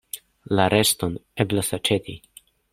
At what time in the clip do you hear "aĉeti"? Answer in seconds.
1.81-2.19